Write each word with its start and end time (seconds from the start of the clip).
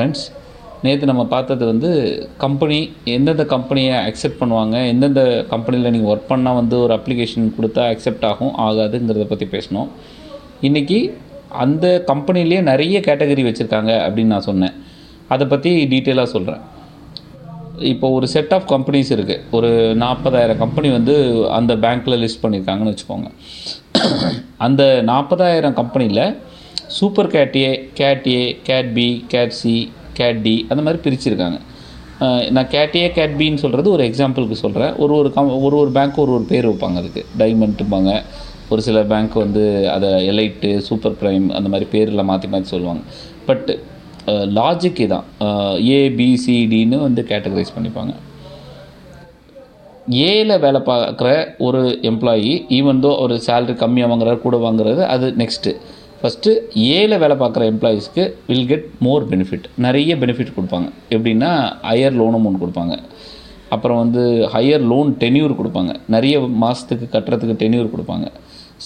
Friends 0.00 0.26
நேற்று 0.84 1.08
நம்ம 1.10 1.22
பார்த்தது 1.32 1.64
வந்து 1.70 1.88
கம்பெனி 2.42 2.76
எந்தெந்த 3.14 3.44
கம்பெனியை 3.52 3.96
அக்செப்ட் 4.08 4.38
பண்ணுவாங்க 4.42 4.76
எந்தெந்த 4.92 5.22
கம்பெனியில் 5.50 5.92
நீங்கள் 5.94 6.10
ஒர்க் 6.12 6.30
பண்ணால் 6.30 6.56
வந்து 6.58 6.76
ஒரு 6.84 6.92
அப்ளிகேஷன் 6.96 7.50
கொடுத்தா 7.56 7.82
அக்செப்ட் 7.94 8.24
ஆகும் 8.28 8.54
ஆகாதுங்கிறத 8.66 9.24
பற்றி 9.32 9.46
பேசினோம். 9.54 9.88
இன்றைக்கி 10.68 10.98
அந்த 11.64 11.86
கம்பெனிலேயே 12.10 12.60
நிறைய 12.70 12.96
கேட்டகரி 13.08 13.42
வச்சுருக்காங்க 13.46 13.92
அப்படின்னு 14.06 14.34
நான் 14.34 14.48
சொன்னேன். 14.50 14.74
அதை 15.34 15.46
பற்றி 15.52 15.70
டீட்டெயிலாக 15.92 16.32
சொல்கிறேன் 16.34 16.62
இப்போ 17.92 18.06
ஒரு 18.16 18.26
செட் 18.34 18.54
ஆஃப் 18.56 18.68
கம்பெனிஸ் 18.74 19.12
இருக்குது 19.16 19.42
ஒரு 19.58 19.70
நாற்பதாயிரம் 20.04 20.62
கம்பெனி 20.64 20.88
வந்து 20.98 21.16
அந்த 21.58 21.74
பேங்க்கில் 21.84 22.20
லிஸ்ட் 22.24 22.42
பண்ணியிருக்காங்கன்னு 22.44 22.94
வச்சுக்கோங்க. 22.94 23.28
அந்த 24.68 24.82
நாற்பதாயிரம் 25.12 25.78
கம்பெனியில் 25.82 26.24
super 26.98 27.28
cat 27.34 27.56
A 27.62 27.70
cat 27.98 28.26
A 28.36 28.42
cat 28.68 28.88
B 28.98 29.08
cat 29.32 29.56
C 29.58 29.74
cat 30.18 30.40
D 30.46 30.54
அந்த 30.72 30.80
மாதிரி 30.84 31.00
பிரிச்சுருக்காங்க. 31.04 31.58
நான் 32.54 32.70
கேட் 32.74 32.96
ஏ 33.00 33.04
கேட் 33.18 33.36
பின்னு 33.40 33.62
சொல்கிறது 33.64 33.88
ஒரு 33.96 34.02
எக்ஸாம்பிளுக்கு 34.08 34.56
சொல்கிறேன் 34.62 34.94
ஒரு 35.02 35.12
ஒரு 35.20 35.28
கம் 35.36 35.52
ஒரு 35.66 35.76
ஒரு 35.82 35.90
பேங்க் 35.96 36.18
ஒரு 36.24 36.32
ஒரு 36.36 36.44
பேர் 36.50 36.68
வைப்பாங்க 36.70 36.98
அதுக்கு. 37.02 37.22
டைமண்ட்டும்பாங்க 37.40 38.12
ஒரு 38.72 38.82
சில 38.86 38.98
பேங்க் 39.12 39.36
வந்து 39.44 39.62
அதை 39.94 40.08
எலைட்டு 40.30 40.70
சூப்பர் 40.88 41.16
ப்ரைம் 41.20 41.46
அந்த 41.58 41.68
மாதிரி 41.74 41.86
பேரில் 41.94 42.28
மாற்றி 42.30 42.48
மாற்றி 42.54 42.70
சொல்லுவாங்க. 42.74 43.02
பட் 43.48 43.70
லாஜிக் 44.58 45.00
இதான். 45.04 45.28
ஏபிசிடின்னு 45.96 46.98
வந்து 47.06 47.22
கேட்டகரைஸ் 47.30 47.74
பண்ணிப்பாங்க. 47.76 48.12
ஏல 50.28 50.52
வேலை 50.64 50.80
பார்க்குற 50.90 51.30
ஒரு 51.66 51.80
எம்ப்ளாயி 52.10 52.52
ஈவன் 52.78 53.02
தோ 53.04 53.10
ஒரு 53.24 53.34
சேலரி 53.46 53.74
கம்மியாக 53.82 54.10
வாங்குறாரு 54.12 54.38
கூட 54.44 54.56
வாங்குறது 54.66 55.02
அது 55.14 55.26
நெக்ஸ்ட்டு 55.42 55.72
ஃபஸ்ட்டு 56.20 56.50
ஏல 56.96 57.18
வேலை 57.22 57.36
பார்க்குற 57.42 57.62
எம்ப்ளாயீஸ்க்கு 57.72 58.24
வில் 58.48 58.66
கெட் 58.70 58.88
மோர் 59.06 59.24
பெனிஃபிட் 59.30 59.66
நிறைய 59.84 60.16
பெனிஃபிட் 60.22 60.50
கொடுப்பாங்க. 60.56 60.88
எப்படின்னா 61.16 61.50
ஹையர் 61.90 62.16
லோனும் 62.20 62.46
ஒன்று 62.48 62.62
கொடுப்பாங்க. 62.62 62.94
அப்புறம் 63.74 63.98
வந்து 64.02 64.22
ஹையர் 64.54 64.84
லோன் 64.90 65.10
டென்யூர் 65.22 65.52
கொடுப்பாங்க. 65.60 65.92
நிறைய 66.14 66.40
மாதத்துக்கு 66.62 67.06
கட்டுறதுக்கு 67.14 67.54
டென்யூர் 67.62 67.92
கொடுப்பாங்க. 67.94 68.26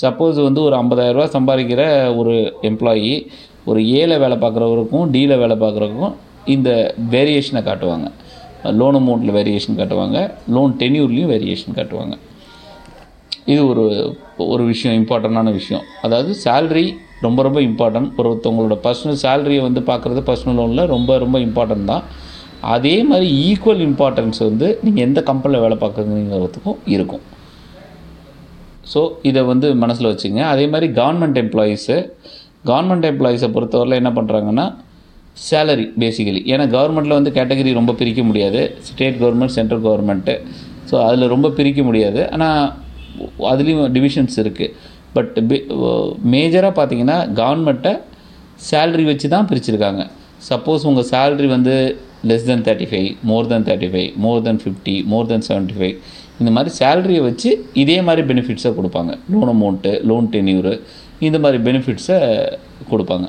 சப்போஸ் 0.03 0.39
வந்து 0.49 0.61
ஒரு 0.67 0.77
50000 0.83 1.33
சம்பாதிக்கிற 1.37 1.83
ஒரு 2.21 2.35
எம்ப்ளாயி 2.71 3.15
ஒரு 3.71 3.81
ஏல 4.01 4.19
வேலை 4.25 4.37
பார்க்குறவருக்கும் 4.45 5.11
டியில் 5.15 5.41
வேலை 5.43 5.57
பார்க்குறவருக்கும் 5.65 6.15
இந்த 6.55 6.71
வேரியேஷனை 7.15 7.63
காட்டுவாங்க. 7.71 8.07
லோன் 8.81 8.99
அமௌண்ட்டில் 9.01 9.37
வேரியேஷன் 9.39 9.79
காட்டுவாங்க. 9.81 10.19
லோன் 10.57 10.75
டென்யூர்லேயும் 10.83 11.33
வேரியேஷன் 11.35 11.77
காட்டுவாங்க. 11.79 12.17
இது 13.53 13.61
ஒரு 13.71 13.85
ஒரு 14.53 14.63
விஷயம் 14.73 14.97
இம்பார்ட்டண்டான 15.01 15.53
விஷயம். 15.61 15.85
அதாவது 16.07 16.31
சேல்ரி 16.45 16.87
ரொம்ப 17.27 17.41
ரொம்ப 17.47 17.59
இம்பார்ட்டன்ட். 17.69 18.11
ஒருத்தவங்களோட 18.21 18.77
பர்சனல் 18.87 19.21
சேலரியை 19.25 19.63
வந்து 19.67 19.81
பார்க்குறது 19.91 20.21
பர்சனல் 20.29 20.59
லோனில் 20.61 20.91
ரொம்ப 20.95 21.19
ரொம்ப 21.25 21.37
இம்பார்ட்டன்ட் 21.47 21.91
தான். 21.93 22.05
அதே 22.75 22.97
மாதிரி 23.11 23.27
ஈக்குவல் 23.49 23.83
இம்பார்ட்டன்ஸ் 23.89 24.41
வந்து 24.49 24.69
நீங்கள் 24.85 25.05
எந்த 25.07 25.21
கம்பெனியில் 25.31 25.65
வேலை 25.65 25.77
பார்க்குறீங்கிறதுக்கும் 25.83 26.79
இருக்கும். 26.95 27.25
ஸோ 28.93 29.01
இதை 29.29 29.43
வந்து 29.51 29.67
மனசில் 29.83 30.11
வச்சுங்க. 30.13 30.41
அதே 30.53 30.65
மாதிரி 30.73 30.87
கவர்மெண்ட் 31.01 31.39
எம்ப்ளாயீஸு 31.43 31.97
கவர்மெண்ட் 32.71 33.07
எம்ப்ளாயீஸை 33.11 33.49
பொறுத்தவரையில் 33.57 34.01
என்ன 34.01 34.11
பண்ணுறாங்கன்னா 34.19 34.67
சேலரி 35.49 35.85
பேசிக்கலி 36.03 36.41
ஏன்னா 36.53 36.65
கவர்மெண்ட்டில் 36.77 37.19
வந்து 37.19 37.33
கேட்டகரி 37.39 37.71
ரொம்ப 37.81 37.93
பிரிக்க 38.01 38.23
முடியாது. 38.31 38.61
State 38.89 39.21
government 39.23 39.55
central 39.59 39.85
government 39.87 40.35
so 40.91 40.95
அதில் 41.07 41.33
ரொம்ப 41.35 41.51
பிரிக்க 41.59 41.83
முடியாது. 41.89 42.21
ஆனால் 42.37 42.63
அதுலேயும் 43.53 43.93
டிவிஷன்ஸ் 43.97 44.37
இருக்குது 44.45 44.73
பட் 45.17 45.37
மேஜராக 46.35 46.73
பார்த்தீங்கன்னா 46.79 47.19
கவர்மெண்ட்டை 47.41 47.95
சேல்ரி 48.71 49.05
வச்சு 49.11 49.27
தான் 49.35 49.49
பிரிச்சுருக்காங்க. 49.51 50.03
சப்போஸ் 50.51 50.89
உங்கள் 50.91 51.09
சேல்ரி 51.13 51.49
வந்து 51.57 51.75
less 52.31 52.49
than 52.51 52.65
thirty 52.67 52.87
five 52.91 53.09
more 53.31 53.49
than 53.53 53.65
thirty 53.69 53.89
five 53.93 54.11
more 54.25 54.45
than 54.47 54.61
fifty 54.63 54.97
more 55.13 55.31
than 55.33 55.47
seventy 55.49 55.77
five 55.79 55.97
இந்த 56.41 56.51
மாதிரி 56.55 56.71
சேலரியை 56.79 57.23
வச்சு 57.29 57.51
இதே 57.83 57.97
மாதிரி 58.07 58.23
பெனிஃபிட்ஸை 58.31 58.71
கொடுப்பாங்க. 58.79 59.13
லோன் 59.33 59.51
அமௌண்ட்டு 59.55 59.93
லோன் 60.11 60.29
டென்யூரு 60.35 60.73
இந்த 61.27 61.39
மாதிரி 61.45 61.59
பெனிஃபிட்ஸை 61.67 62.19
கொடுப்பாங்க. 62.93 63.27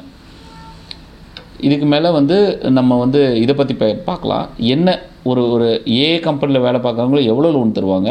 இதுக்கு 1.68 1.88
மேலே 1.92 2.10
வந்து 2.20 2.38
நம்ம 2.78 2.98
வந்து 3.02 3.22
இதை 3.44 3.54
பற்றி 3.60 3.76
பா 3.82 3.88
பார்க்கலாம். 4.08 4.48
என்ன 4.76 4.98
ஒரு 5.30 5.44
ஒரு 5.54 5.68
ஏ 5.98 6.08
கம்பெனியில் 6.26 6.66
வேலை 6.66 6.80
பார்க்குறவங்களும் 6.86 7.30
எவ்வளோ 7.32 7.52
லோன் 7.58 7.76
தருவாங்க? 7.78 8.10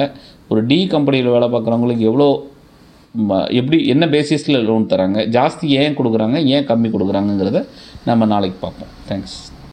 ஒரு 0.49 0.66
டி 0.66 0.87
கம்பெனியில் 0.87 1.31
வேலை 1.31 1.49
பார்க்குறவங்களுக்கு 1.49 2.05
எவ்வளோ 2.10 2.28
எப்படி 3.59 3.87
என்ன 3.87 4.06
பேசிஸில் 4.06 4.65
லோன் 4.65 4.91
தராங்க 4.93 5.27
ஜாஸ்தி 5.37 5.66
ஏன் 5.82 5.97
கொடுக்குறாங்க 5.99 6.38
ஏன் 6.55 6.69
கம்மி 6.71 6.88
கொடுக்குறாங்கங்கிறத 6.91 7.60
நம்ம 8.05 8.27
நாளைக்கு 8.27 8.59
பார்ப்போம். 8.60 8.93
தேங்க்ஸ் 9.09 9.37